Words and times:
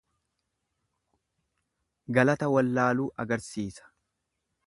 Galata 2.17 2.49
wallaaluu 2.55 3.07
agarsiisa. 3.25 3.89